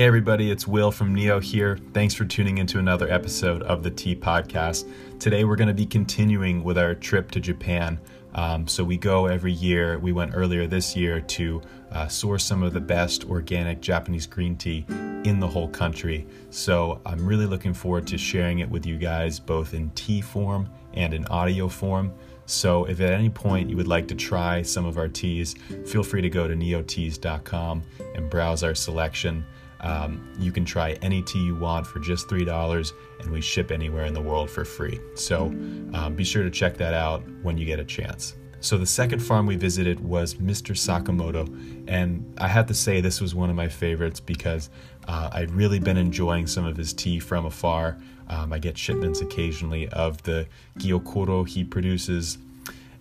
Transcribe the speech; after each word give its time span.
Hey, 0.00 0.06
everybody, 0.06 0.50
it's 0.50 0.66
Will 0.66 0.90
from 0.90 1.14
Neo 1.14 1.40
here. 1.40 1.76
Thanks 1.92 2.14
for 2.14 2.24
tuning 2.24 2.56
into 2.56 2.78
another 2.78 3.06
episode 3.10 3.62
of 3.64 3.82
the 3.82 3.90
Tea 3.90 4.16
Podcast. 4.16 4.90
Today, 5.18 5.44
we're 5.44 5.56
going 5.56 5.68
to 5.68 5.74
be 5.74 5.84
continuing 5.84 6.64
with 6.64 6.78
our 6.78 6.94
trip 6.94 7.30
to 7.32 7.38
Japan. 7.38 8.00
Um, 8.34 8.66
so, 8.66 8.82
we 8.82 8.96
go 8.96 9.26
every 9.26 9.52
year. 9.52 9.98
We 9.98 10.12
went 10.12 10.32
earlier 10.34 10.66
this 10.66 10.96
year 10.96 11.20
to 11.20 11.60
uh, 11.92 12.08
source 12.08 12.44
some 12.44 12.62
of 12.62 12.72
the 12.72 12.80
best 12.80 13.28
organic 13.28 13.82
Japanese 13.82 14.26
green 14.26 14.56
tea 14.56 14.86
in 14.88 15.38
the 15.38 15.46
whole 15.46 15.68
country. 15.68 16.26
So, 16.48 17.02
I'm 17.04 17.26
really 17.26 17.44
looking 17.44 17.74
forward 17.74 18.06
to 18.06 18.16
sharing 18.16 18.60
it 18.60 18.70
with 18.70 18.86
you 18.86 18.96
guys, 18.96 19.38
both 19.38 19.74
in 19.74 19.90
tea 19.90 20.22
form 20.22 20.70
and 20.94 21.12
in 21.12 21.26
audio 21.26 21.68
form. 21.68 22.10
So, 22.46 22.86
if 22.86 23.02
at 23.02 23.12
any 23.12 23.28
point 23.28 23.68
you 23.68 23.76
would 23.76 23.86
like 23.86 24.08
to 24.08 24.14
try 24.14 24.62
some 24.62 24.86
of 24.86 24.96
our 24.96 25.08
teas, 25.08 25.56
feel 25.86 26.02
free 26.02 26.22
to 26.22 26.30
go 26.30 26.48
to 26.48 26.54
neoteas.com 26.54 27.82
and 28.14 28.30
browse 28.30 28.64
our 28.64 28.74
selection. 28.74 29.44
Um, 29.82 30.32
you 30.38 30.52
can 30.52 30.64
try 30.64 30.92
any 31.02 31.22
tea 31.22 31.40
you 31.40 31.54
want 31.54 31.86
for 31.86 31.98
just 32.00 32.28
$3, 32.28 32.92
and 33.20 33.30
we 33.30 33.40
ship 33.40 33.70
anywhere 33.70 34.04
in 34.04 34.14
the 34.14 34.20
world 34.20 34.50
for 34.50 34.64
free. 34.64 35.00
So 35.14 35.46
um, 35.94 36.14
be 36.14 36.24
sure 36.24 36.42
to 36.42 36.50
check 36.50 36.76
that 36.78 36.94
out 36.94 37.22
when 37.42 37.56
you 37.56 37.64
get 37.64 37.80
a 37.80 37.84
chance. 37.84 38.34
So, 38.62 38.76
the 38.76 38.86
second 38.86 39.20
farm 39.20 39.46
we 39.46 39.56
visited 39.56 40.00
was 40.00 40.34
Mr. 40.34 40.76
Sakamoto, 40.76 41.48
and 41.88 42.34
I 42.38 42.46
have 42.46 42.66
to 42.66 42.74
say 42.74 43.00
this 43.00 43.18
was 43.18 43.34
one 43.34 43.48
of 43.48 43.56
my 43.56 43.68
favorites 43.68 44.20
because 44.20 44.68
uh, 45.08 45.30
I'd 45.32 45.50
really 45.50 45.78
been 45.78 45.96
enjoying 45.96 46.46
some 46.46 46.66
of 46.66 46.76
his 46.76 46.92
tea 46.92 47.20
from 47.20 47.46
afar. 47.46 47.96
Um, 48.28 48.52
I 48.52 48.58
get 48.58 48.76
shipments 48.76 49.22
occasionally 49.22 49.88
of 49.88 50.22
the 50.24 50.46
Gyokuro 50.78 51.48
he 51.48 51.64
produces, 51.64 52.36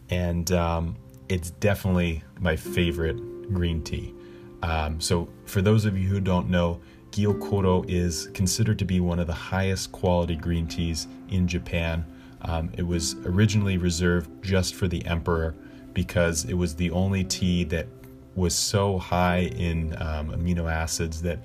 and 0.10 0.50
um, 0.54 0.96
it's 1.28 1.52
definitely 1.52 2.24
my 2.40 2.56
favorite 2.56 3.18
green 3.54 3.84
tea. 3.84 4.16
Um, 4.62 5.00
so, 5.00 5.30
for 5.46 5.62
those 5.62 5.86
of 5.86 5.98
you 5.98 6.08
who 6.08 6.20
don't 6.20 6.50
know, 6.50 6.80
Gyokuro 7.12 7.86
is 7.88 8.28
considered 8.34 8.78
to 8.80 8.86
be 8.86 9.00
one 9.00 9.20
of 9.20 9.28
the 9.28 9.34
highest 9.34 9.92
quality 9.92 10.36
green 10.36 10.68
teas 10.68 11.08
in 11.30 11.48
Japan. 11.48 12.06
Um, 12.42 12.72
it 12.78 12.84
was 12.84 13.16
originally 13.26 13.78
reserved 13.78 14.30
just 14.44 14.76
for 14.76 14.88
the 14.88 15.06
emperor 15.06 15.56
because 15.94 16.46
it 16.46 16.54
was 16.54 16.76
the 16.76 16.92
only 16.92 17.24
tea 17.24 17.64
that 17.66 17.88
was 18.36 18.56
so 18.56 18.98
high 18.98 19.52
in 19.56 19.94
um, 20.02 20.32
amino 20.32 20.72
acids 20.72 21.22
that 21.22 21.40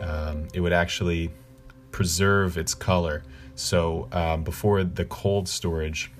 um, 0.00 0.48
it 0.54 0.60
would 0.60 0.72
actually 0.72 1.30
preserve 1.92 2.56
its 2.56 2.74
color. 2.74 3.22
So, 3.56 4.08
um, 4.12 4.42
before 4.42 4.84
the 4.84 5.04
cold 5.06 5.48
storage 5.48 6.10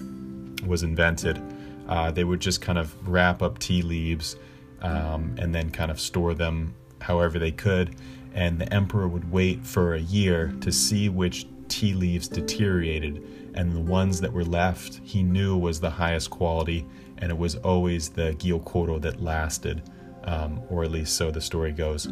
was 0.66 0.82
invented, 0.82 1.40
uh, 1.88 2.10
they 2.10 2.24
would 2.24 2.40
just 2.40 2.60
kind 2.60 2.78
of 2.78 2.94
wrap 3.08 3.42
up 3.42 3.58
tea 3.58 3.82
leaves 3.82 4.36
um, 4.83 5.34
and 5.39 5.55
then 5.55 5.70
kind 5.70 5.91
of 5.91 6.00
store 6.00 6.34
them 6.34 6.75
however 7.00 7.39
they 7.39 7.53
could. 7.53 7.97
And 8.34 8.61
the 8.61 8.73
emperor 8.73 9.09
would 9.09 9.31
wait 9.31 9.67
for 9.67 9.95
a 9.95 10.00
year 10.00 10.55
to 10.61 10.70
see 10.70 11.09
which 11.09 11.47
tea 11.69 11.95
leaves 11.95 12.28
deteriorated, 12.28 13.23
and 13.55 13.73
the 13.73 13.81
ones 13.81 14.20
that 14.20 14.33
were 14.33 14.45
left 14.45 15.01
he 15.03 15.23
knew 15.23 15.56
was 15.56 15.81
the 15.81 15.91
highest 15.91 16.31
quality, 16.31 16.86
and 17.19 17.31
it 17.31 17.39
was 17.39 17.56
always 17.56 18.08
the 18.08 18.34
Gyokuro 18.34 19.01
that 19.01 19.20
lasted, 19.20 19.83
um, 20.25 20.61
or 20.69 20.84
at 20.84 20.91
least 20.91 21.17
so 21.17 21.31
the 21.31 21.41
story 21.41 21.73
goes. 21.73 22.08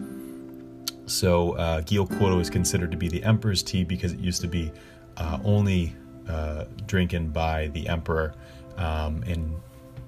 So 1.06 1.52
uh, 1.52 1.80
Gyokuro 1.82 2.40
is 2.40 2.50
considered 2.50 2.90
to 2.90 2.96
be 2.96 3.08
the 3.08 3.22
emperor's 3.22 3.62
tea 3.62 3.84
because 3.84 4.12
it 4.12 4.20
used 4.20 4.40
to 4.42 4.48
be 4.48 4.70
uh, 5.16 5.38
only 5.44 5.94
uh, 6.28 6.64
drinking 6.86 7.28
by 7.28 7.68
the 7.68 7.88
emperor, 7.88 8.34
um, 8.76 9.22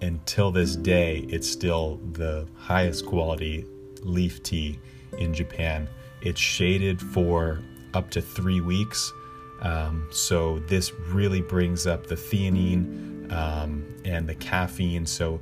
until 0.01 0.51
this 0.51 0.77
day, 0.77 1.27
it's 1.29 1.49
still 1.49 2.01
the 2.13 2.47
highest 2.57 3.07
quality 3.07 3.67
leaf 4.03 4.43
tea 4.43 4.79
in 5.19 5.35
Japan. 5.35 5.89
It's 6.23 6.41
shaded 6.41 7.01
for 7.01 7.61
up 7.95 8.11
to 8.11 8.21
three 8.21 8.61
weeks. 8.61 9.13
Um, 9.61 10.09
so 10.11 10.59
this 10.61 10.93
really 10.93 11.43
brings 11.43 11.87
up 11.87 12.07
the 12.07 12.15
theanine 12.15 13.31
um, 13.33 13.87
and 14.05 14.29
the 14.29 14.35
caffeine. 14.35 15.05
So 15.05 15.41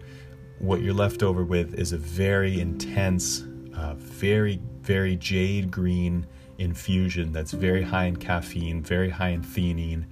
what 0.59 0.81
you're 0.81 0.94
left 0.94 1.22
over 1.22 1.44
with 1.44 1.75
is 1.75 1.93
a 1.93 1.99
very 1.99 2.60
intense, 2.60 3.44
uh, 3.77 3.94
very, 3.94 4.60
very 4.81 5.16
jade 5.16 5.71
green 5.71 6.27
infusion 6.59 7.33
that's 7.33 7.53
very 7.53 7.83
high 7.83 8.06
in 8.06 8.16
caffeine, 8.16 8.83
very 8.83 9.09
high 9.09 9.28
in 9.28 9.43
theanine. 9.43 10.04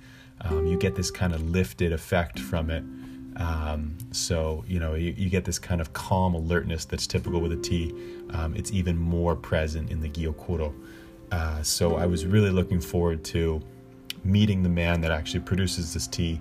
Um, 0.42 0.66
you 0.66 0.78
get 0.78 0.94
this 0.94 1.10
kind 1.10 1.34
of 1.34 1.42
lifted 1.50 1.92
effect 1.92 2.38
from 2.38 2.70
it. 2.70 2.84
Um, 3.36 3.98
so, 4.12 4.64
you 4.66 4.80
know, 4.80 4.94
you, 4.94 5.14
you, 5.16 5.28
get 5.28 5.44
this 5.44 5.58
kind 5.58 5.80
of 5.80 5.92
calm 5.92 6.34
alertness 6.34 6.86
that's 6.86 7.06
typical 7.06 7.40
with 7.40 7.52
a 7.52 7.56
tea. 7.56 7.94
Um, 8.30 8.54
it's 8.54 8.72
even 8.72 8.96
more 8.96 9.36
present 9.36 9.90
in 9.90 10.00
the 10.00 10.08
Gyokuro. 10.08 10.72
Uh, 11.30 11.62
so, 11.62 11.96
I 11.96 12.06
was 12.06 12.24
really 12.24 12.50
looking 12.50 12.80
forward 12.80 13.24
to 13.24 13.60
meeting 14.24 14.62
the 14.62 14.70
man 14.70 15.02
that 15.02 15.10
actually 15.10 15.40
produces 15.40 15.92
this 15.92 16.06
tea 16.06 16.40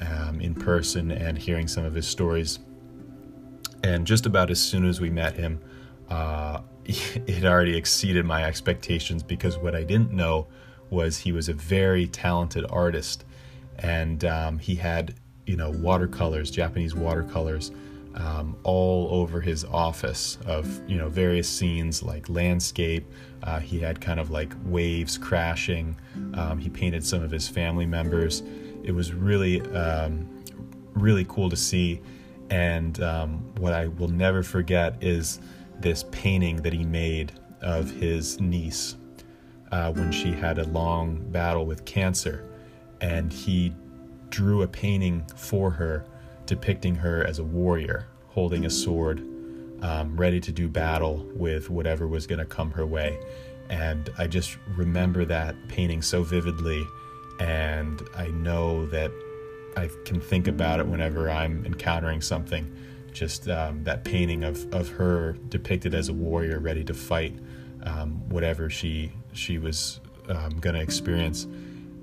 um, 0.00 0.40
in 0.40 0.54
person 0.54 1.10
and 1.10 1.36
hearing 1.36 1.68
some 1.68 1.84
of 1.84 1.94
his 1.94 2.06
stories. 2.06 2.58
And 3.82 4.06
just 4.06 4.26
about 4.26 4.50
as 4.50 4.60
soon 4.60 4.86
as 4.86 5.00
we 5.00 5.10
met 5.10 5.34
him, 5.34 5.60
uh, 6.08 6.60
it 6.84 7.44
already 7.44 7.76
exceeded 7.76 8.24
my 8.24 8.44
expectations 8.44 9.22
because 9.22 9.58
what 9.58 9.74
I 9.74 9.84
didn't 9.84 10.12
know 10.12 10.46
was 10.88 11.18
he 11.18 11.32
was 11.32 11.48
a 11.48 11.52
very 11.52 12.06
talented 12.06 12.64
artist 12.68 13.24
and 13.78 14.24
um, 14.24 14.58
he 14.58 14.74
had 14.74 15.14
you 15.46 15.56
know 15.56 15.70
watercolors, 15.70 16.50
Japanese 16.50 16.94
watercolors, 16.94 17.70
um, 18.14 18.56
all 18.62 19.08
over 19.10 19.40
his 19.40 19.64
office 19.64 20.38
of 20.46 20.80
you 20.88 20.96
know 20.96 21.08
various 21.08 21.48
scenes 21.48 22.02
like 22.02 22.28
landscape. 22.28 23.06
Uh, 23.42 23.58
he 23.58 23.78
had 23.80 24.00
kind 24.00 24.20
of 24.20 24.30
like 24.30 24.52
waves 24.64 25.16
crashing. 25.16 25.96
Um, 26.34 26.58
he 26.58 26.68
painted 26.68 27.04
some 27.04 27.22
of 27.22 27.30
his 27.30 27.48
family 27.48 27.86
members. 27.86 28.42
It 28.82 28.92
was 28.92 29.12
really 29.12 29.60
um, 29.74 30.28
really 30.94 31.24
cool 31.28 31.50
to 31.50 31.56
see. 31.56 32.00
And 32.50 33.00
um, 33.02 33.38
what 33.58 33.72
I 33.72 33.86
will 33.86 34.08
never 34.08 34.42
forget 34.42 35.02
is 35.02 35.40
this 35.78 36.04
painting 36.10 36.56
that 36.62 36.72
he 36.72 36.84
made 36.84 37.32
of 37.62 37.90
his 37.90 38.40
niece 38.40 38.96
uh, 39.70 39.92
when 39.92 40.10
she 40.10 40.32
had 40.32 40.58
a 40.58 40.64
long 40.64 41.16
battle 41.30 41.64
with 41.64 41.84
cancer, 41.84 42.44
and 43.00 43.32
he 43.32 43.72
drew 44.30 44.62
a 44.62 44.68
painting 44.68 45.24
for 45.36 45.70
her 45.72 46.04
depicting 46.46 46.96
her 46.96 47.24
as 47.24 47.38
a 47.38 47.44
warrior 47.44 48.06
holding 48.30 48.64
a 48.64 48.70
sword, 48.70 49.18
um, 49.82 50.16
ready 50.16 50.40
to 50.40 50.52
do 50.52 50.68
battle 50.68 51.28
with 51.34 51.68
whatever 51.68 52.06
was 52.06 52.26
going 52.26 52.38
to 52.38 52.44
come 52.44 52.70
her 52.70 52.86
way. 52.86 53.18
And 53.68 54.10
I 54.18 54.26
just 54.26 54.56
remember 54.76 55.24
that 55.26 55.54
painting 55.68 56.02
so 56.02 56.22
vividly, 56.22 56.84
and 57.38 58.00
I 58.16 58.28
know 58.28 58.86
that 58.86 59.10
I 59.76 59.88
can 60.04 60.20
think 60.20 60.48
about 60.48 60.80
it 60.80 60.86
whenever 60.86 61.30
I'm 61.30 61.64
encountering 61.64 62.20
something. 62.20 62.76
Just 63.12 63.48
um, 63.48 63.84
that 63.84 64.04
painting 64.04 64.44
of, 64.44 64.72
of 64.72 64.88
her 64.90 65.32
depicted 65.48 65.94
as 65.94 66.08
a 66.08 66.12
warrior 66.12 66.60
ready 66.60 66.84
to 66.84 66.94
fight 66.94 67.36
um, 67.82 68.28
whatever 68.28 68.70
she 68.70 69.12
she 69.32 69.58
was 69.58 70.00
um, 70.28 70.60
going 70.60 70.74
to 70.74 70.80
experience 70.80 71.46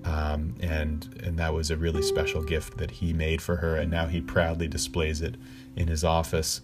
um, 0.08 0.56
and 0.62 1.20
and 1.24 1.38
that 1.38 1.54
was 1.54 1.70
a 1.70 1.76
really 1.76 2.02
special 2.02 2.42
gift 2.42 2.78
that 2.78 2.92
he 2.92 3.12
made 3.12 3.42
for 3.42 3.58
her, 3.58 3.76
and 3.76 3.92
now 3.92 4.08
he 4.08 4.22
proudly 4.22 4.68
displays 4.68 5.22
it 5.22 5.36
in 5.76 5.88
his 5.88 6.04
office. 6.04 6.62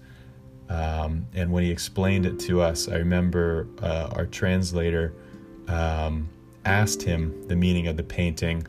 Um, 0.70 1.28
and 1.34 1.52
when 1.52 1.64
he 1.64 1.70
explained 1.70 2.26
it 2.26 2.40
to 2.42 2.62
us, 2.62 2.88
I 2.88 2.96
remember 2.96 3.68
uh, 3.82 4.09
our 4.14 4.26
translator 4.26 5.14
um, 5.68 6.30
asked 6.64 7.03
him 7.03 7.48
the 7.48 7.56
meaning 7.56 7.88
of 7.88 7.98
the 7.98 8.03
painting, 8.03 8.66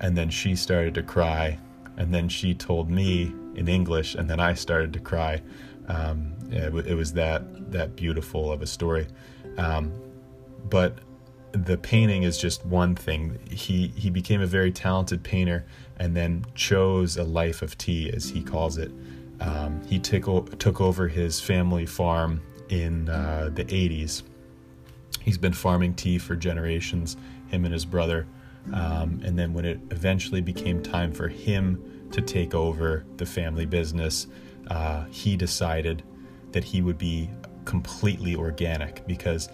and 0.00 0.18
then 0.18 0.30
she 0.30 0.56
started 0.56 0.94
to 0.94 1.02
cry, 1.04 1.58
and 1.96 2.12
then 2.12 2.28
she 2.28 2.54
told 2.54 2.90
me 2.90 3.32
in 3.54 3.68
English, 3.68 4.16
and 4.16 4.28
then 4.28 4.40
I 4.40 4.54
started 4.54 4.92
to 4.94 5.00
cry. 5.00 5.40
Um, 5.86 6.34
it, 6.50 6.74
it, 6.86 6.94
was 6.94 7.12
that 7.12 7.70
that 7.70 7.94
beautiful 7.94 8.50
of 8.50 8.62
a 8.62 8.66
story, 8.66 9.06
um, 9.58 9.92
but 10.68 10.98
the 11.52 11.76
painting 11.76 12.22
is 12.22 12.38
just 12.38 12.64
one 12.64 12.94
thing. 12.94 13.38
He 13.50 13.88
he 13.88 14.10
became 14.10 14.40
a 14.40 14.46
very 14.46 14.72
talented 14.72 15.22
painter 15.22 15.64
and 15.98 16.16
then 16.16 16.44
chose 16.54 17.16
a 17.16 17.24
life 17.24 17.62
of 17.62 17.76
tea, 17.78 18.10
as 18.10 18.30
he 18.30 18.42
calls 18.42 18.78
it. 18.78 18.90
Um, 19.40 19.82
he 19.86 19.98
took 19.98 20.58
took 20.58 20.80
over 20.80 21.08
his 21.08 21.40
family 21.40 21.86
farm 21.86 22.42
in 22.68 23.08
uh, 23.08 23.50
the 23.52 23.64
80s. 23.64 24.22
He's 25.20 25.38
been 25.38 25.52
farming 25.52 25.94
tea 25.94 26.18
for 26.18 26.36
generations, 26.36 27.16
him 27.48 27.64
and 27.64 27.72
his 27.72 27.84
brother. 27.84 28.26
Um, 28.72 29.20
and 29.24 29.38
then 29.38 29.54
when 29.54 29.64
it 29.64 29.80
eventually 29.90 30.40
became 30.40 30.82
time 30.82 31.12
for 31.12 31.28
him 31.28 32.08
to 32.12 32.20
take 32.20 32.54
over 32.54 33.04
the 33.16 33.24
family 33.26 33.64
business, 33.64 34.26
uh, 34.70 35.04
he 35.06 35.36
decided 35.36 36.02
that 36.52 36.64
he 36.64 36.82
would 36.82 36.98
be 36.98 37.30
completely 37.64 38.34
organic 38.34 39.06
because 39.06 39.48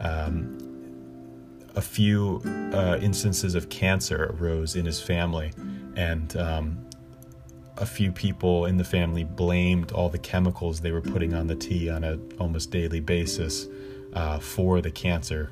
um, 0.00 0.75
a 1.76 1.82
few 1.82 2.40
uh, 2.72 2.98
instances 3.00 3.54
of 3.54 3.68
cancer 3.68 4.34
arose 4.38 4.76
in 4.76 4.86
his 4.86 5.00
family, 5.00 5.52
and 5.94 6.36
um, 6.36 6.78
a 7.76 7.86
few 7.86 8.10
people 8.10 8.64
in 8.64 8.78
the 8.78 8.84
family 8.84 9.24
blamed 9.24 9.92
all 9.92 10.08
the 10.08 10.18
chemicals 10.18 10.80
they 10.80 10.90
were 10.90 11.02
putting 11.02 11.34
on 11.34 11.46
the 11.46 11.54
tea 11.54 11.90
on 11.90 12.02
a 12.02 12.18
almost 12.40 12.70
daily 12.70 13.00
basis 13.00 13.66
uh, 14.14 14.38
for 14.38 14.80
the 14.80 14.90
cancer. 14.90 15.50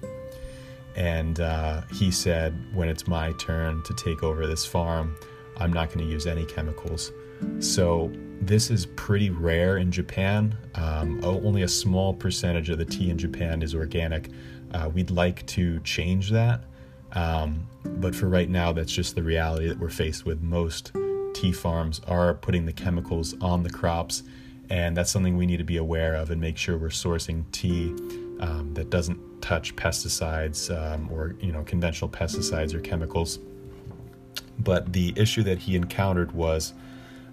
and 0.97 1.41
uh, 1.41 1.83
he 1.93 2.11
said, 2.11 2.55
when 2.73 2.89
it's 2.89 3.07
my 3.07 3.33
turn 3.33 3.83
to 3.83 3.95
take 3.95 4.23
over 4.23 4.47
this 4.47 4.65
farm, 4.65 5.17
I'm 5.57 5.73
not 5.73 5.89
going 5.89 6.05
to 6.07 6.11
use 6.11 6.27
any 6.27 6.45
chemicals. 6.45 7.13
So 7.59 8.13
this 8.41 8.71
is 8.71 8.87
pretty 8.87 9.31
rare 9.31 9.79
in 9.79 9.91
Japan. 9.91 10.57
Um, 10.77 11.21
only 11.25 11.63
a 11.63 11.69
small 11.69 12.15
percentage 12.15 12.71
of 12.71 12.79
the 12.79 12.85
tea 12.85 13.11
in 13.11 13.19
Japan 13.19 13.63
is 13.63 13.75
organic. 13.75 14.31
Uh, 14.75 14.89
we'd 14.89 15.11
like 15.11 15.47
to 15.47 15.79
change 15.81 16.31
that, 16.31 16.61
um, 17.13 17.67
but 17.85 18.15
for 18.15 18.29
right 18.29 18.51
now, 18.51 18.73
that's 18.73 18.93
just 18.93 19.15
the 19.15 19.23
reality 19.23 19.69
that 19.69 19.79
we're 19.79 19.89
faced 19.89 20.27
with. 20.27 20.43
Most 20.43 20.93
tea 21.33 21.53
farms 21.53 22.01
are 22.09 22.35
putting 22.35 22.67
the 22.67 22.73
chemicals 22.73 23.35
on 23.41 23.63
the 23.63 23.71
crops, 23.71 24.25
and 24.69 24.97
that's 24.97 25.11
something 25.11 25.37
we 25.37 25.47
need 25.47 25.59
to 25.59 25.65
be 25.65 25.77
aware 25.77 26.15
of 26.15 26.31
and 26.31 26.41
make 26.41 26.57
sure 26.57 26.77
we're 26.77 26.89
sourcing 26.89 27.45
tea 27.53 27.95
um, 28.41 28.73
that 28.75 28.91
doesn't 28.91 29.21
touch 29.41 29.77
pesticides 29.77 30.75
um, 30.77 31.09
or 31.13 31.37
you 31.41 31.53
know 31.53 31.63
conventional 31.63 32.11
pesticides 32.11 32.75
or 32.75 32.81
chemicals. 32.81 33.39
But 34.59 34.93
the 34.93 35.13
issue 35.17 35.43
that 35.45 35.59
he 35.59 35.77
encountered 35.77 36.33
was 36.33 36.75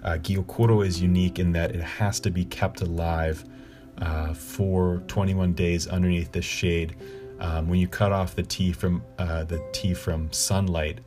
uh, 0.03 0.17
Gyokuro 0.21 0.85
is 0.85 1.01
unique 1.01 1.39
in 1.39 1.53
that 1.53 1.75
it 1.75 1.81
has 1.81 2.19
to 2.21 2.31
be 2.31 2.45
kept 2.45 2.81
alive 2.81 3.45
uh, 3.99 4.33
for 4.33 5.03
21 5.07 5.53
days 5.53 5.87
underneath 5.87 6.31
the 6.31 6.41
shade. 6.41 6.95
Um, 7.41 7.67
when 7.67 7.79
you 7.79 7.87
cut 7.87 8.11
off 8.11 8.35
the 8.35 8.43
tea 8.43 8.71
from 8.71 9.03
uh, 9.17 9.43
the 9.43 9.61
tea 9.73 9.95
from 9.95 10.31
sunlight, 10.31 10.99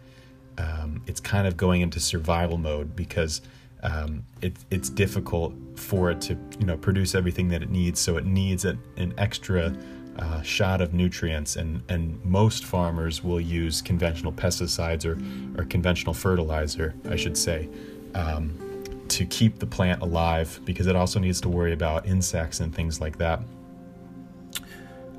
um, 0.58 1.00
it's 1.06 1.20
kind 1.20 1.46
of 1.46 1.56
going 1.56 1.80
into 1.80 2.00
survival 2.00 2.58
mode 2.58 2.94
because 2.96 3.40
um, 3.84 4.24
it, 4.42 4.56
it's 4.70 4.90
difficult 4.90 5.54
for 5.76 6.10
it 6.10 6.20
to 6.22 6.36
you 6.58 6.66
know 6.66 6.76
produce 6.76 7.14
everything 7.14 7.48
that 7.48 7.62
it 7.62 7.70
needs. 7.70 8.00
So 8.00 8.16
it 8.16 8.26
needs 8.26 8.64
a, 8.64 8.76
an 8.96 9.14
extra 9.16 9.76
uh, 10.18 10.42
shot 10.42 10.80
of 10.80 10.92
nutrients, 10.92 11.54
and 11.54 11.82
and 11.88 12.22
most 12.24 12.64
farmers 12.64 13.22
will 13.22 13.40
use 13.40 13.80
conventional 13.80 14.32
pesticides 14.32 15.06
or 15.06 15.16
or 15.60 15.64
conventional 15.66 16.14
fertilizer, 16.14 16.94
I 17.08 17.16
should 17.16 17.38
say. 17.38 17.68
Um, 18.14 18.58
to 19.06 19.26
keep 19.26 19.58
the 19.58 19.66
plant 19.66 20.00
alive 20.02 20.58
because 20.64 20.86
it 20.86 20.96
also 20.96 21.20
needs 21.20 21.40
to 21.42 21.48
worry 21.48 21.72
about 21.72 22.06
insects 22.06 22.60
and 22.60 22.74
things 22.74 23.00
like 23.00 23.18
that 23.18 23.40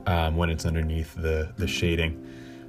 um, 0.05 0.35
when 0.35 0.49
it's 0.49 0.65
underneath 0.65 1.13
the, 1.15 1.51
the 1.57 1.67
shading. 1.67 2.21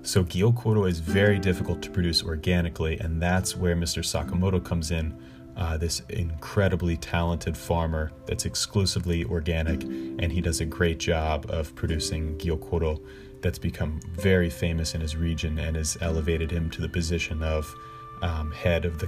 So 0.02 0.22
Gyokuro 0.22 0.88
is 0.88 1.00
very 1.00 1.38
difficult 1.38 1.82
to 1.82 1.90
produce 1.90 2.22
organically, 2.22 2.98
and 2.98 3.20
that's 3.20 3.56
where 3.56 3.74
Mr. 3.74 4.04
Sakamoto 4.04 4.64
comes 4.64 4.90
in. 4.90 5.18
Uh, 5.56 5.76
this 5.78 6.02
incredibly 6.10 6.98
talented 6.98 7.56
farmer 7.56 8.12
that's 8.26 8.44
exclusively 8.44 9.24
organic, 9.24 9.82
and 9.82 10.30
he 10.30 10.40
does 10.40 10.60
a 10.60 10.66
great 10.66 10.98
job 10.98 11.46
of 11.48 11.74
producing 11.74 12.36
Gyokuro 12.36 13.02
that's 13.40 13.58
become 13.58 14.00
very 14.12 14.50
famous 14.50 14.94
in 14.94 15.00
his 15.00 15.16
region 15.16 15.58
and 15.58 15.76
has 15.76 15.96
elevated 16.00 16.50
him 16.50 16.70
to 16.70 16.80
the 16.80 16.88
position 16.88 17.42
of 17.42 17.74
um, 18.22 18.52
head 18.52 18.84
of 18.84 18.98
the 18.98 19.06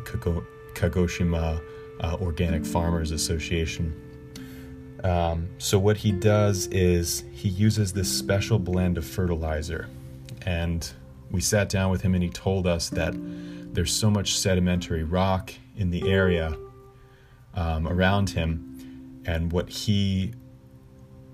Kagoshima 0.75 1.60
uh, 2.00 2.16
Organic 2.20 2.64
Farmers 2.64 3.10
Association. 3.10 3.94
Um, 5.05 5.49
so, 5.59 5.79
what 5.79 5.99
he 5.99 6.12
does 6.12 6.67
is 6.69 7.25
he 7.33 7.49
uses 7.49 7.93
this 7.93 8.11
special 8.11 8.59
blend 8.59 8.99
of 8.99 9.05
fertilizer. 9.05 9.89
And 10.45 10.91
we 11.31 11.41
sat 11.41 11.69
down 11.69 11.91
with 11.91 12.03
him 12.03 12.15
and 12.15 12.23
he 12.23 12.31
told 12.31 12.67
us 12.67 12.89
that 12.91 13.15
there's 13.75 13.93
so 13.93 14.11
much 14.11 14.37
sedimentary 14.37 15.05
rock 15.05 15.53
in 15.77 15.91
the 15.91 16.11
area 16.11 16.56
um, 17.55 17.87
around 17.87 18.31
him. 18.31 19.23
And 19.25 19.53
what 19.53 19.69
he 19.69 20.33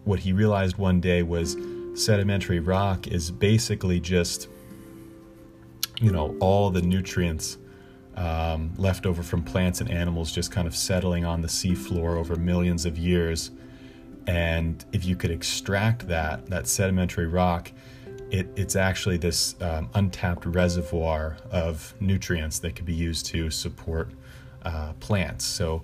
what 0.04 0.18
he 0.18 0.32
realized 0.32 0.76
one 0.76 1.00
day 1.00 1.22
was 1.22 1.56
sedimentary 1.94 2.60
rock 2.60 3.06
is 3.06 3.30
basically 3.30 4.00
just 4.00 4.48
you 6.00 6.10
know 6.10 6.36
all 6.40 6.70
the 6.70 6.82
nutrients 6.82 7.56
um, 8.16 8.72
left 8.76 9.06
over 9.06 9.22
from 9.22 9.42
plants 9.42 9.80
and 9.80 9.90
animals 9.90 10.32
just 10.32 10.50
kind 10.50 10.66
of 10.66 10.76
settling 10.76 11.24
on 11.24 11.40
the 11.40 11.48
seafloor 11.48 12.16
over 12.16 12.36
millions 12.36 12.86
of 12.86 12.96
years. 12.96 13.50
And 14.26 14.84
if 14.92 15.04
you 15.04 15.16
could 15.16 15.30
extract 15.30 16.08
that, 16.08 16.46
that 16.46 16.66
sedimentary 16.66 17.26
rock, 17.26 17.72
it, 18.30 18.48
it's 18.56 18.76
actually 18.76 19.16
this 19.16 19.54
um, 19.60 19.90
untapped 19.94 20.46
reservoir 20.46 21.36
of 21.50 21.94
nutrients 22.00 22.58
that 22.60 22.74
could 22.74 22.86
be 22.86 22.94
used 22.94 23.26
to 23.26 23.50
support 23.50 24.10
uh, 24.64 24.92
plants. 24.94 25.44
So 25.44 25.82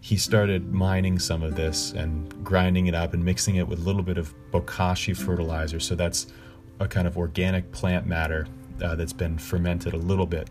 he 0.00 0.16
started 0.16 0.72
mining 0.72 1.18
some 1.18 1.42
of 1.42 1.56
this 1.56 1.92
and 1.92 2.44
grinding 2.44 2.86
it 2.86 2.94
up 2.94 3.14
and 3.14 3.24
mixing 3.24 3.56
it 3.56 3.66
with 3.66 3.80
a 3.80 3.82
little 3.82 4.02
bit 4.04 4.18
of 4.18 4.32
bokashi 4.52 5.16
fertilizer. 5.16 5.80
So 5.80 5.96
that's 5.96 6.28
a 6.78 6.86
kind 6.86 7.08
of 7.08 7.18
organic 7.18 7.72
plant 7.72 8.06
matter 8.06 8.46
uh, 8.82 8.94
that's 8.94 9.12
been 9.12 9.38
fermented 9.38 9.94
a 9.94 9.98
little 9.98 10.26
bit 10.26 10.48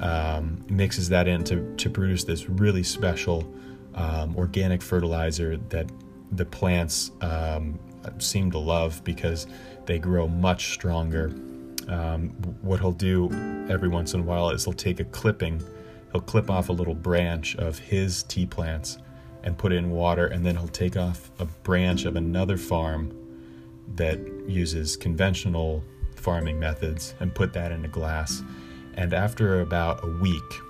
um, 0.00 0.64
mixes 0.68 1.08
that 1.08 1.26
in 1.28 1.44
to, 1.44 1.74
to 1.76 1.90
produce 1.90 2.24
this 2.24 2.48
really 2.48 2.82
special 2.82 3.50
um, 3.94 4.36
organic 4.36 4.82
fertilizer 4.82 5.56
that 5.56 5.90
the 6.32 6.44
plants 6.44 7.12
um, 7.20 7.78
seem 8.18 8.50
to 8.50 8.58
love 8.58 9.02
because 9.04 9.46
they 9.86 9.98
grow 9.98 10.28
much 10.28 10.72
stronger. 10.72 11.32
Um, 11.88 12.30
what 12.62 12.80
he'll 12.80 12.92
do 12.92 13.30
every 13.70 13.88
once 13.88 14.12
in 14.14 14.20
a 14.20 14.22
while 14.22 14.50
is 14.50 14.64
he'll 14.64 14.72
take 14.72 15.00
a 15.00 15.04
clipping, 15.04 15.62
he'll 16.12 16.20
clip 16.20 16.50
off 16.50 16.68
a 16.68 16.72
little 16.72 16.94
branch 16.94 17.56
of 17.56 17.78
his 17.78 18.24
tea 18.24 18.46
plants 18.46 18.98
and 19.44 19.56
put 19.56 19.72
it 19.72 19.76
in 19.76 19.90
water, 19.90 20.26
and 20.26 20.44
then 20.44 20.56
he'll 20.56 20.66
take 20.66 20.96
off 20.96 21.30
a 21.38 21.44
branch 21.44 22.04
of 22.04 22.16
another 22.16 22.56
farm 22.56 23.16
that 23.94 24.18
uses 24.48 24.96
conventional 24.96 25.84
farming 26.16 26.58
methods 26.58 27.14
and 27.20 27.32
put 27.32 27.52
that 27.52 27.70
in 27.70 27.84
a 27.84 27.88
glass 27.88 28.42
and 28.96 29.12
after 29.12 29.60
about 29.60 30.02
a 30.04 30.08
week, 30.08 30.60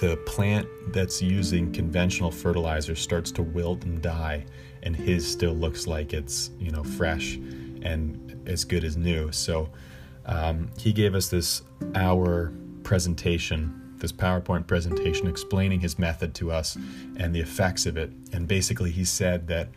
the 0.00 0.16
plant 0.26 0.66
that's 0.88 1.22
using 1.22 1.72
conventional 1.72 2.30
fertilizer 2.30 2.94
starts 2.94 3.30
to 3.32 3.42
wilt 3.42 3.84
and 3.84 4.02
die, 4.02 4.44
and 4.82 4.94
his 4.94 5.26
still 5.26 5.54
looks 5.54 5.86
like 5.86 6.12
it's 6.12 6.50
you 6.58 6.70
know 6.70 6.84
fresh 6.84 7.36
and 7.82 8.42
as 8.46 8.64
good 8.64 8.84
as 8.84 8.96
new. 8.96 9.30
So 9.32 9.70
um, 10.26 10.70
he 10.78 10.92
gave 10.92 11.14
us 11.14 11.28
this 11.28 11.62
hour 11.94 12.52
presentation, 12.82 13.94
this 13.98 14.12
PowerPoint 14.12 14.66
presentation 14.66 15.26
explaining 15.26 15.80
his 15.80 15.98
method 15.98 16.34
to 16.36 16.50
us 16.50 16.76
and 17.16 17.34
the 17.34 17.40
effects 17.40 17.86
of 17.86 17.96
it. 17.96 18.10
And 18.32 18.46
basically, 18.46 18.90
he 18.90 19.04
said 19.04 19.48
that 19.48 19.68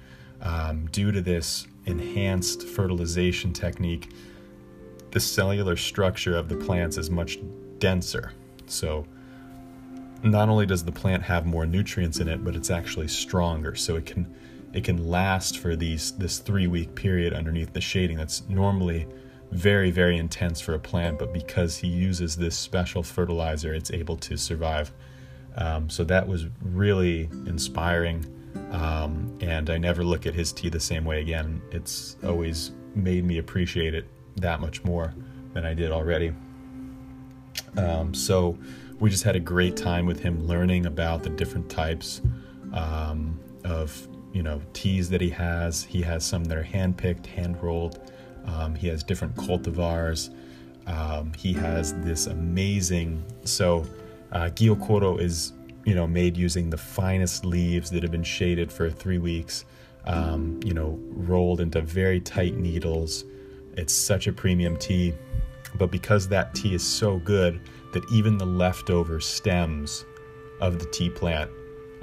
um, 0.42 0.88
due 0.88 1.12
to 1.12 1.22
this 1.22 1.68
enhanced 1.86 2.64
fertilization 2.68 3.54
technique, 3.54 4.10
the 5.18 5.22
cellular 5.22 5.76
structure 5.76 6.38
of 6.38 6.48
the 6.48 6.56
plants 6.56 6.96
is 6.96 7.10
much 7.10 7.40
denser. 7.80 8.34
So, 8.68 9.08
not 10.22 10.48
only 10.48 10.68
does 10.68 10.84
the 10.84 10.92
plant 10.92 11.24
have 11.24 11.44
more 11.44 11.66
nutrients 11.66 12.20
in 12.20 12.28
it, 12.28 12.46
but 12.46 12.56
it's 12.56 12.70
actually 12.70 13.08
stronger. 13.08 13.74
So 13.74 13.96
it 13.96 14.06
can 14.06 14.32
it 14.74 14.84
can 14.84 15.10
last 15.10 15.58
for 15.58 15.76
these 15.76 16.12
this 16.12 16.38
three 16.38 16.68
week 16.68 16.94
period 16.94 17.34
underneath 17.34 17.74
the 17.74 17.82
shading. 17.82 18.18
That's 18.18 18.48
normally 18.48 19.08
very 19.50 19.90
very 19.90 20.18
intense 20.18 20.62
for 20.62 20.76
a 20.76 20.80
plant, 20.80 21.18
but 21.18 21.34
because 21.34 21.78
he 21.78 21.88
uses 21.88 22.36
this 22.36 22.56
special 22.56 23.02
fertilizer, 23.02 23.74
it's 23.74 23.90
able 23.90 24.18
to 24.18 24.38
survive. 24.38 24.92
Um, 25.56 25.90
so 25.90 26.04
that 26.04 26.28
was 26.28 26.46
really 26.62 27.28
inspiring, 27.48 28.24
um, 28.70 29.36
and 29.42 29.72
I 29.72 29.80
never 29.80 30.04
look 30.04 30.28
at 30.28 30.36
his 30.36 30.54
tea 30.54 30.70
the 30.70 30.80
same 30.80 31.06
way 31.06 31.22
again. 31.22 31.60
It's 31.72 32.18
always 32.24 32.74
made 32.94 33.26
me 33.26 33.40
appreciate 33.40 33.96
it 33.96 34.08
that 34.38 34.62
much 34.62 34.84
more 34.84 35.14
than 35.54 35.66
I 35.66 35.74
did 35.74 35.92
already. 35.92 36.34
Um, 37.78 38.14
so 38.14 38.58
we 39.00 39.10
just 39.10 39.24
had 39.24 39.36
a 39.36 39.40
great 39.40 39.76
time 39.78 40.06
with 40.06 40.20
him 40.20 40.48
learning 40.48 40.86
about 40.86 41.24
the 41.24 41.30
different 41.30 41.70
types 41.70 42.22
um, 42.74 43.40
of 43.64 44.08
you 44.34 44.44
know 44.44 44.62
teas 44.74 45.10
that 45.10 45.22
he 45.22 45.30
has. 45.30 45.84
He 45.84 46.02
has 46.02 46.26
some 46.26 46.44
that 46.46 46.58
are 46.58 46.64
hand 46.64 46.98
picked, 46.98 47.28
hand 47.28 47.62
rolled. 47.62 48.12
Um, 48.46 48.76
he 48.76 48.88
has 48.88 49.04
different 49.04 49.36
cultivars. 49.36 50.34
Um, 50.88 51.34
he 51.34 51.52
has 51.54 51.94
this 52.02 52.28
amazing 52.28 53.22
so 53.44 53.86
uh, 54.32 54.50
Gyokuro 54.54 55.20
is 55.20 55.54
you 55.86 55.96
know 55.96 56.08
made 56.08 56.38
using 56.38 56.70
the 56.70 56.78
finest 56.78 57.46
leaves 57.46 57.90
that 57.92 58.04
have 58.04 58.12
been 58.12 58.24
shaded 58.24 58.72
for 58.72 58.90
three 58.90 59.18
weeks. 59.18 59.66
Um, 60.06 60.62
you 60.64 60.74
know, 60.74 60.98
rolled 61.10 61.60
into 61.60 61.82
very 61.82 62.22
tight 62.22 62.56
needles. 62.56 63.26
It's 63.78 63.94
such 63.94 64.28
a 64.28 64.34
premium 64.34 64.76
tea, 64.76 65.14
but 65.76 65.92
because 65.92 66.28
that 66.30 66.54
tea 66.56 66.74
is 66.74 66.84
so 66.86 67.18
good 67.18 67.62
that 67.94 68.04
even 68.12 68.38
the 68.38 68.46
leftover 68.46 69.20
stems 69.20 70.04
of 70.60 70.80
the 70.80 70.86
tea 70.88 71.10
plant 71.10 71.50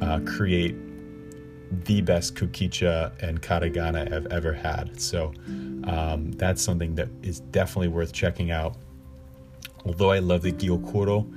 uh, 0.00 0.20
create 0.20 0.76
the 1.84 2.00
best 2.00 2.36
kukicha 2.36 3.12
and 3.22 3.42
karigane 3.42 4.12
I've 4.12 4.26
ever 4.26 4.52
had. 4.52 5.00
So 5.00 5.32
um, 5.84 6.32
that's 6.32 6.62
something 6.62 6.94
that 6.94 7.08
is 7.22 7.40
definitely 7.40 7.88
worth 7.88 8.12
checking 8.12 8.50
out. 8.50 8.76
Although 9.84 10.12
I 10.12 10.20
love 10.20 10.42
the 10.42 10.52
gyokuro, 10.52 11.30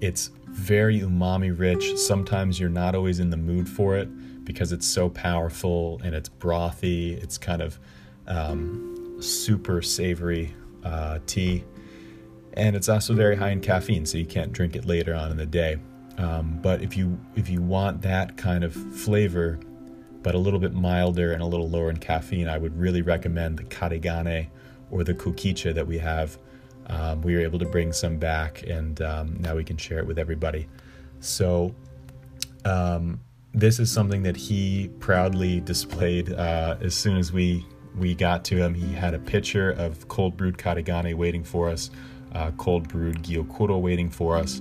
it's 0.00 0.30
very 0.48 1.00
umami 1.00 1.56
rich. 1.56 1.96
Sometimes 1.96 2.60
you're 2.60 2.68
not 2.68 2.94
always 2.94 3.20
in 3.20 3.30
the 3.30 3.36
mood 3.36 3.68
for 3.68 3.96
it 3.96 4.08
because 4.44 4.72
it's 4.72 4.86
so 4.86 5.08
powerful 5.08 6.00
and 6.04 6.14
it's 6.14 6.28
brothy. 6.28 7.22
It's 7.22 7.38
kind 7.38 7.62
of 7.62 7.78
um, 8.26 8.93
super 9.24 9.82
savory 9.82 10.54
uh, 10.84 11.18
tea. 11.26 11.64
And 12.54 12.76
it's 12.76 12.88
also 12.88 13.14
very 13.14 13.36
high 13.36 13.50
in 13.50 13.60
caffeine, 13.60 14.06
so 14.06 14.18
you 14.18 14.26
can't 14.26 14.52
drink 14.52 14.76
it 14.76 14.84
later 14.84 15.14
on 15.14 15.30
in 15.30 15.36
the 15.36 15.46
day. 15.46 15.78
Um, 16.18 16.60
but 16.62 16.82
if 16.82 16.96
you 16.96 17.18
if 17.34 17.48
you 17.48 17.60
want 17.60 18.00
that 18.02 18.36
kind 18.36 18.62
of 18.62 18.72
flavor, 18.72 19.58
but 20.22 20.34
a 20.34 20.38
little 20.38 20.60
bit 20.60 20.72
milder 20.72 21.32
and 21.32 21.42
a 21.42 21.46
little 21.46 21.68
lower 21.68 21.90
in 21.90 21.96
caffeine, 21.96 22.48
I 22.48 22.58
would 22.58 22.78
really 22.78 23.02
recommend 23.02 23.58
the 23.58 23.64
Karigane 23.64 24.48
or 24.90 25.02
the 25.02 25.14
Kukicha 25.14 25.74
that 25.74 25.86
we 25.86 25.98
have. 25.98 26.38
Um, 26.86 27.22
we 27.22 27.34
were 27.34 27.40
able 27.40 27.58
to 27.58 27.64
bring 27.66 27.92
some 27.92 28.18
back, 28.18 28.62
and 28.66 29.00
um, 29.02 29.36
now 29.40 29.56
we 29.56 29.64
can 29.64 29.76
share 29.76 29.98
it 29.98 30.06
with 30.06 30.18
everybody. 30.18 30.68
So 31.18 31.74
um, 32.64 33.20
this 33.52 33.80
is 33.80 33.90
something 33.90 34.22
that 34.22 34.36
he 34.36 34.90
proudly 35.00 35.60
displayed 35.60 36.32
uh, 36.32 36.76
as 36.80 36.94
soon 36.94 37.16
as 37.16 37.32
we 37.32 37.66
we 37.96 38.14
got 38.14 38.44
to 38.46 38.56
him. 38.56 38.74
He 38.74 38.92
had 38.92 39.14
a 39.14 39.18
pitcher 39.18 39.70
of 39.70 40.08
cold 40.08 40.36
brewed 40.36 40.58
Karigane 40.58 41.14
waiting 41.14 41.44
for 41.44 41.68
us, 41.68 41.90
uh, 42.32 42.50
cold 42.52 42.88
brewed 42.88 43.22
Gyokuro 43.22 43.80
waiting 43.80 44.10
for 44.10 44.36
us, 44.36 44.60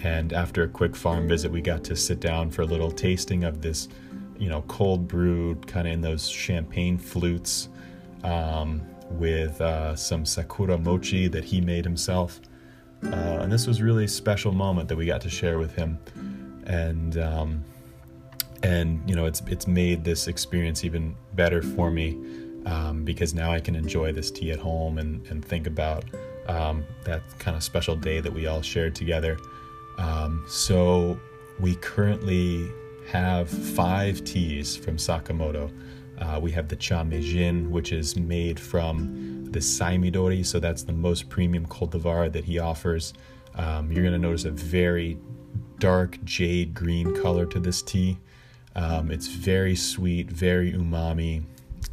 and 0.00 0.32
after 0.32 0.62
a 0.64 0.68
quick 0.68 0.96
farm 0.96 1.28
visit, 1.28 1.50
we 1.50 1.60
got 1.60 1.84
to 1.84 1.96
sit 1.96 2.20
down 2.20 2.50
for 2.50 2.62
a 2.62 2.66
little 2.66 2.90
tasting 2.90 3.44
of 3.44 3.62
this, 3.62 3.88
you 4.38 4.48
know, 4.48 4.62
cold 4.62 5.06
brewed 5.06 5.66
kind 5.66 5.86
of 5.86 5.94
in 5.94 6.00
those 6.00 6.28
champagne 6.28 6.98
flutes. 6.98 7.68
Um, 8.24 8.82
with 9.18 9.60
uh, 9.60 9.94
some 9.96 10.24
sakura 10.24 10.78
mochi 10.78 11.28
that 11.28 11.44
he 11.44 11.60
made 11.60 11.84
himself. 11.84 12.40
Uh, 13.04 13.40
and 13.40 13.52
this 13.52 13.66
was 13.66 13.82
really 13.82 14.04
a 14.04 14.08
special 14.08 14.52
moment 14.52 14.88
that 14.88 14.96
we 14.96 15.06
got 15.06 15.20
to 15.22 15.30
share 15.30 15.58
with 15.58 15.74
him. 15.74 15.98
And 16.66 17.18
um, 17.18 17.64
and 18.62 19.02
you 19.08 19.16
know 19.16 19.26
it's 19.26 19.42
it's 19.48 19.66
made 19.66 20.04
this 20.04 20.28
experience 20.28 20.84
even 20.84 21.16
better 21.34 21.62
for 21.62 21.90
me 21.90 22.16
um, 22.66 23.04
because 23.04 23.34
now 23.34 23.52
I 23.52 23.60
can 23.60 23.74
enjoy 23.74 24.12
this 24.12 24.30
tea 24.30 24.50
at 24.52 24.58
home 24.58 24.98
and 24.98 25.26
and 25.28 25.44
think 25.44 25.66
about 25.66 26.04
um, 26.48 26.84
that 27.04 27.22
kind 27.38 27.56
of 27.56 27.62
special 27.62 27.96
day 27.96 28.20
that 28.20 28.32
we 28.32 28.46
all 28.46 28.62
shared 28.62 28.94
together. 28.94 29.38
Um, 29.98 30.44
so 30.48 31.18
we 31.60 31.76
currently 31.76 32.70
have 33.08 33.48
five 33.48 34.24
teas 34.24 34.76
from 34.76 34.96
Sakamoto. 34.96 35.70
Uh, 36.18 36.38
we 36.40 36.50
have 36.52 36.68
the 36.68 36.76
cha 36.76 37.02
meijin, 37.02 37.68
which 37.70 37.92
is 37.92 38.16
made 38.16 38.58
from 38.58 39.44
the 39.50 39.58
saimidori, 39.58 40.44
so 40.44 40.58
that's 40.58 40.82
the 40.82 40.92
most 40.92 41.28
premium 41.28 41.66
cultivar 41.66 42.32
that 42.32 42.44
he 42.44 42.58
offers. 42.58 43.12
Um, 43.54 43.90
you're 43.90 44.02
going 44.02 44.14
to 44.14 44.18
notice 44.18 44.44
a 44.44 44.50
very 44.50 45.18
dark 45.78 46.22
jade 46.24 46.74
green 46.74 47.14
color 47.20 47.44
to 47.46 47.58
this 47.58 47.82
tea. 47.82 48.18
Um, 48.74 49.10
it's 49.10 49.26
very 49.26 49.76
sweet, 49.76 50.30
very 50.30 50.72
umami. 50.72 51.42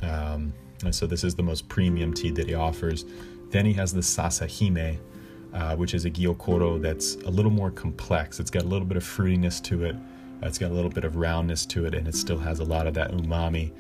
Um, 0.02 0.54
and 0.84 0.94
so 0.94 1.06
this 1.08 1.24
is 1.24 1.36
the 1.36 1.44
most 1.44 1.68
premium 1.68 2.14
tea 2.14 2.32
that 2.32 2.48
he 2.48 2.54
offers. 2.54 3.06
Then 3.50 3.66
he 3.66 3.74
has 3.74 3.94
the 3.94 4.02
Sasahime, 4.02 4.98
uh, 5.54 5.76
which 5.76 5.94
is 5.94 6.06
a 6.06 6.12
gyokuro 6.12 6.82
that's 6.82 7.16
a 7.16 7.30
little 7.30 7.52
more 7.52 7.72
complex. 7.72 8.40
It's 8.40 8.52
got 8.52 8.64
a 8.64 8.68
little 8.68 8.88
bit 8.88 8.98
of 8.98 9.04
fruitiness 9.04 9.62
to 9.66 9.86
it. 9.86 9.96
It's 10.42 10.58
got 10.58 10.72
a 10.72 10.74
little 10.74 10.92
bit 10.92 11.04
of 11.04 11.18
roundness 11.18 11.66
to 11.68 11.86
it, 11.86 11.94
and 11.94 12.08
it 12.08 12.16
still 12.16 12.38
has 12.38 12.60
a 12.60 12.64
lot 12.64 12.88
of 12.88 12.94
that 12.94 13.12
umami. 13.12 13.74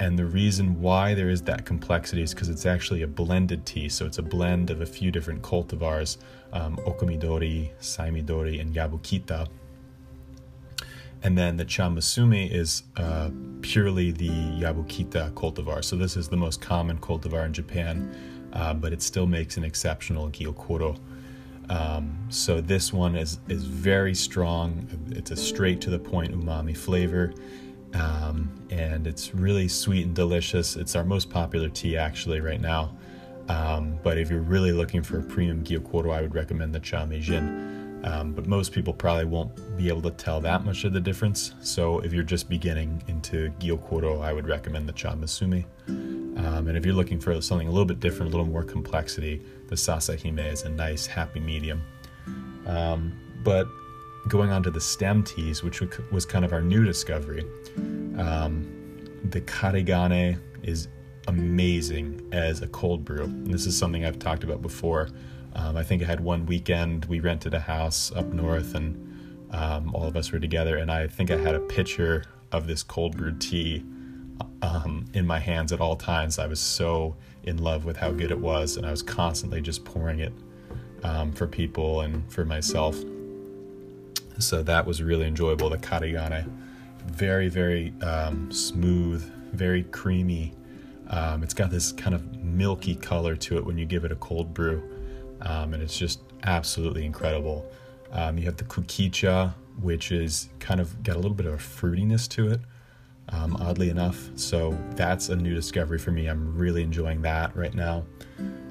And 0.00 0.18
the 0.18 0.26
reason 0.26 0.80
why 0.80 1.14
there 1.14 1.28
is 1.28 1.42
that 1.42 1.64
complexity 1.64 2.22
is 2.22 2.34
because 2.34 2.48
it's 2.48 2.66
actually 2.66 3.02
a 3.02 3.06
blended 3.06 3.64
tea. 3.64 3.88
So 3.88 4.06
it's 4.06 4.18
a 4.18 4.22
blend 4.22 4.70
of 4.70 4.80
a 4.80 4.86
few 4.86 5.10
different 5.10 5.42
cultivars 5.42 6.18
um, 6.52 6.78
Saimidori, 7.80 8.60
and 8.60 8.74
Yabukita. 8.74 9.48
And 11.24 11.38
then 11.38 11.56
the 11.56 11.64
Chamusume 11.64 12.52
is 12.52 12.82
uh, 12.98 13.30
purely 13.62 14.10
the 14.10 14.28
Yabukita 14.28 15.32
cultivar. 15.32 15.82
So 15.82 15.96
this 15.96 16.18
is 16.18 16.28
the 16.28 16.36
most 16.36 16.60
common 16.60 16.98
cultivar 16.98 17.46
in 17.46 17.54
Japan, 17.54 18.14
uh, 18.52 18.74
but 18.74 18.92
it 18.92 19.00
still 19.00 19.26
makes 19.26 19.56
an 19.56 19.64
exceptional 19.64 20.28
Gyokuro. 20.28 20.98
Um, 21.70 22.18
so 22.28 22.60
this 22.60 22.92
one 22.92 23.16
is 23.16 23.38
is 23.48 23.64
very 23.64 24.14
strong. 24.14 24.86
It's 25.12 25.30
a 25.30 25.36
straight 25.36 25.80
to 25.80 25.90
the 25.90 25.98
point 25.98 26.34
umami 26.34 26.76
flavor, 26.76 27.32
um, 27.94 28.50
and 28.68 29.06
it's 29.06 29.34
really 29.34 29.66
sweet 29.66 30.04
and 30.04 30.14
delicious. 30.14 30.76
It's 30.76 30.94
our 30.94 31.04
most 31.04 31.30
popular 31.30 31.70
tea 31.70 31.96
actually 31.96 32.42
right 32.42 32.60
now. 32.60 32.94
Um, 33.48 33.98
but 34.02 34.18
if 34.18 34.30
you're 34.30 34.40
really 34.40 34.72
looking 34.72 35.02
for 35.02 35.20
a 35.20 35.22
premium 35.22 35.64
gyokuro, 35.64 36.14
I 36.14 36.20
would 36.20 36.34
recommend 36.34 36.74
the 36.74 36.80
Cha 36.80 37.06
Meijin. 37.06 37.83
Um, 38.04 38.32
but 38.34 38.46
most 38.46 38.72
people 38.72 38.92
probably 38.92 39.24
won't 39.24 39.78
be 39.78 39.88
able 39.88 40.02
to 40.02 40.10
tell 40.10 40.38
that 40.42 40.62
much 40.62 40.84
of 40.84 40.92
the 40.92 41.00
difference. 41.00 41.54
So 41.62 42.00
if 42.00 42.12
you're 42.12 42.22
just 42.22 42.50
beginning 42.50 43.02
into 43.08 43.50
Gyokuro, 43.58 44.22
I 44.22 44.32
would 44.32 44.46
recommend 44.46 44.86
the 44.86 44.92
Cha 44.92 45.14
Musume. 45.14 45.64
Um, 45.88 46.68
and 46.68 46.76
if 46.76 46.84
you're 46.84 46.94
looking 46.94 47.18
for 47.18 47.40
something 47.40 47.66
a 47.66 47.70
little 47.70 47.86
bit 47.86 48.00
different, 48.00 48.32
a 48.32 48.36
little 48.36 48.50
more 48.52 48.62
complexity, 48.62 49.40
the 49.68 49.74
Sasahime 49.74 50.52
is 50.52 50.62
a 50.62 50.68
nice, 50.68 51.06
happy 51.06 51.40
medium. 51.40 51.82
Um, 52.66 53.18
but 53.42 53.66
going 54.28 54.50
on 54.50 54.62
to 54.64 54.70
the 54.70 54.80
stem 54.80 55.22
teas, 55.22 55.62
which 55.62 55.80
was 56.12 56.26
kind 56.26 56.44
of 56.44 56.52
our 56.52 56.60
new 56.60 56.84
discovery, 56.84 57.46
um, 58.18 58.70
the 59.30 59.40
Karigane 59.40 60.38
is 60.62 60.88
amazing 61.26 62.28
as 62.32 62.60
a 62.60 62.66
cold 62.66 63.02
brew. 63.02 63.24
And 63.24 63.46
this 63.46 63.64
is 63.64 63.78
something 63.78 64.04
I've 64.04 64.18
talked 64.18 64.44
about 64.44 64.60
before. 64.60 65.08
Um, 65.54 65.76
I 65.76 65.82
think 65.82 66.02
I 66.02 66.06
had 66.06 66.20
one 66.20 66.46
weekend 66.46 67.04
we 67.06 67.20
rented 67.20 67.54
a 67.54 67.60
house 67.60 68.12
up 68.12 68.26
north 68.26 68.74
and 68.74 69.14
um, 69.54 69.94
all 69.94 70.06
of 70.06 70.16
us 70.16 70.32
were 70.32 70.40
together, 70.40 70.78
and 70.78 70.90
I 70.90 71.06
think 71.06 71.30
I 71.30 71.36
had 71.36 71.54
a 71.54 71.60
pitcher 71.60 72.24
of 72.50 72.66
this 72.66 72.82
cold 72.82 73.16
brewed 73.16 73.40
tea 73.40 73.84
um, 74.62 75.04
in 75.14 75.26
my 75.26 75.38
hands 75.38 75.72
at 75.72 75.80
all 75.80 75.94
times. 75.96 76.38
I 76.38 76.46
was 76.46 76.58
so 76.58 77.16
in 77.44 77.58
love 77.58 77.84
with 77.84 77.96
how 77.96 78.10
good 78.10 78.32
it 78.32 78.38
was, 78.38 78.76
and 78.76 78.84
I 78.84 78.90
was 78.90 79.02
constantly 79.02 79.60
just 79.60 79.84
pouring 79.84 80.18
it 80.18 80.32
um, 81.04 81.32
for 81.32 81.46
people 81.46 82.00
and 82.00 82.30
for 82.32 82.44
myself. 82.44 82.96
So 84.40 84.62
that 84.64 84.84
was 84.84 85.02
really 85.02 85.26
enjoyable. 85.26 85.70
The 85.70 85.78
Karigane, 85.78 86.50
very, 87.06 87.48
very 87.48 87.94
um, 88.02 88.50
smooth, 88.50 89.22
very 89.52 89.84
creamy. 89.84 90.52
Um, 91.10 91.44
it's 91.44 91.54
got 91.54 91.70
this 91.70 91.92
kind 91.92 92.14
of 92.14 92.42
milky 92.42 92.96
color 92.96 93.36
to 93.36 93.58
it 93.58 93.64
when 93.64 93.78
you 93.78 93.84
give 93.84 94.04
it 94.04 94.10
a 94.10 94.16
cold 94.16 94.52
brew 94.52 94.82
um, 95.44 95.74
and 95.74 95.82
it's 95.82 95.96
just 95.96 96.20
absolutely 96.44 97.04
incredible. 97.04 97.70
Um, 98.12 98.38
you 98.38 98.44
have 98.44 98.56
the 98.56 98.64
kukicha, 98.64 99.54
which 99.80 100.12
is 100.12 100.48
kind 100.60 100.80
of 100.80 101.02
got 101.02 101.16
a 101.16 101.18
little 101.18 101.34
bit 101.34 101.46
of 101.46 101.54
a 101.54 101.58
fruitiness 101.58 102.28
to 102.30 102.50
it, 102.50 102.60
um, 103.30 103.56
oddly 103.56 103.90
enough. 103.90 104.30
So 104.36 104.78
that's 104.90 105.28
a 105.28 105.36
new 105.36 105.54
discovery 105.54 105.98
for 105.98 106.10
me. 106.10 106.26
I'm 106.26 106.56
really 106.56 106.82
enjoying 106.82 107.22
that 107.22 107.56
right 107.56 107.74
now. 107.74 108.04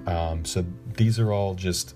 Um, 0.08 0.46
so 0.46 0.66
these 0.96 1.20
are 1.20 1.32
all 1.32 1.56
just 1.56 1.96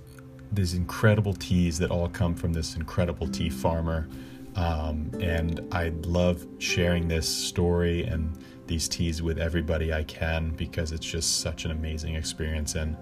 these 0.51 0.73
incredible 0.73 1.33
teas 1.33 1.77
that 1.79 1.91
all 1.91 2.07
come 2.07 2.35
from 2.35 2.53
this 2.53 2.75
incredible 2.75 3.27
tea 3.27 3.49
farmer. 3.49 4.07
Um, 4.55 5.11
and 5.21 5.61
I 5.71 5.89
love 6.03 6.45
sharing 6.57 7.07
this 7.07 7.27
story 7.27 8.03
and 8.03 8.37
these 8.65 8.87
teas 8.87 9.21
with 9.21 9.39
everybody 9.39 9.93
I 9.93 10.03
can 10.03 10.49
because 10.51 10.91
it's 10.91 11.05
just 11.05 11.41
such 11.41 11.65
an 11.65 11.71
amazing 11.71 12.15
experience 12.15 12.75
and 12.75 12.97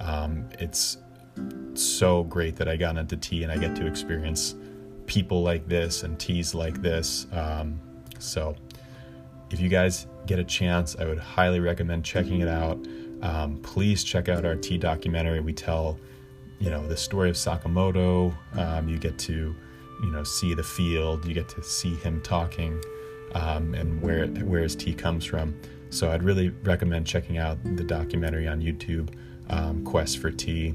um, 0.00 0.48
it's 0.60 0.98
so 1.74 2.24
great 2.24 2.56
that 2.56 2.68
I 2.68 2.76
got 2.76 2.96
into 2.96 3.16
tea 3.16 3.42
and 3.42 3.52
I 3.52 3.56
get 3.56 3.76
to 3.76 3.86
experience 3.86 4.54
people 5.06 5.42
like 5.42 5.66
this 5.68 6.02
and 6.02 6.18
teas 6.18 6.54
like 6.54 6.80
this. 6.82 7.26
Um, 7.32 7.80
so, 8.18 8.56
if 9.50 9.60
you 9.60 9.68
guys 9.68 10.06
get 10.26 10.38
a 10.38 10.44
chance, 10.44 10.96
I 10.96 11.06
would 11.06 11.18
highly 11.18 11.60
recommend 11.60 12.04
checking 12.04 12.40
it 12.40 12.48
out. 12.48 12.78
Um, 13.22 13.58
please 13.62 14.04
check 14.04 14.28
out 14.28 14.44
our 14.44 14.54
tea 14.54 14.76
documentary. 14.76 15.40
We 15.40 15.52
tell, 15.52 15.98
you 16.58 16.70
know, 16.70 16.86
the 16.86 16.96
story 16.96 17.30
of 17.30 17.36
Sakamoto. 17.36 18.36
Um, 18.58 18.88
you 18.88 18.98
get 18.98 19.18
to, 19.20 19.56
you 20.02 20.10
know, 20.10 20.22
see 20.22 20.52
the 20.54 20.62
field. 20.62 21.24
You 21.24 21.32
get 21.32 21.48
to 21.50 21.62
see 21.62 21.94
him 21.96 22.20
talking 22.20 22.78
um, 23.34 23.74
and 23.74 24.00
where 24.02 24.26
where 24.26 24.62
his 24.62 24.76
tea 24.76 24.94
comes 24.94 25.24
from. 25.24 25.58
So 25.90 26.10
I'd 26.10 26.22
really 26.22 26.50
recommend 26.50 27.06
checking 27.06 27.38
out 27.38 27.58
the 27.64 27.84
documentary 27.84 28.46
on 28.46 28.60
YouTube, 28.60 29.08
um, 29.48 29.82
Quest 29.84 30.18
for 30.18 30.30
Tea 30.30 30.74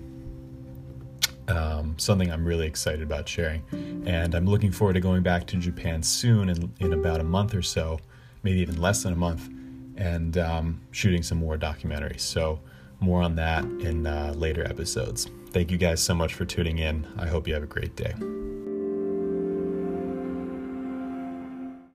um, 1.47 1.97
something 1.97 2.31
I'm 2.31 2.45
really 2.45 2.67
excited 2.67 3.01
about 3.01 3.27
sharing. 3.27 3.63
And 4.05 4.35
I'm 4.35 4.45
looking 4.45 4.71
forward 4.71 4.93
to 4.93 4.99
going 4.99 5.23
back 5.23 5.47
to 5.47 5.57
Japan 5.57 6.03
soon 6.03 6.49
in, 6.49 6.71
in 6.79 6.93
about 6.93 7.19
a 7.19 7.23
month 7.23 7.53
or 7.55 7.61
so, 7.61 7.99
maybe 8.43 8.59
even 8.59 8.81
less 8.81 9.03
than 9.03 9.13
a 9.13 9.17
month, 9.17 9.49
and 9.95 10.37
um, 10.37 10.81
shooting 10.91 11.23
some 11.23 11.37
more 11.37 11.57
documentaries. 11.57 12.21
So, 12.21 12.59
more 12.99 13.21
on 13.21 13.35
that 13.35 13.63
in 13.65 14.07
uh, 14.07 14.33
later 14.37 14.63
episodes. 14.63 15.27
Thank 15.51 15.71
you 15.71 15.77
guys 15.77 16.01
so 16.01 16.13
much 16.15 16.33
for 16.33 16.45
tuning 16.45 16.79
in. 16.79 17.05
I 17.17 17.27
hope 17.27 17.47
you 17.47 17.53
have 17.53 17.63
a 17.63 17.67
great 17.67 17.95
day. 17.95 18.13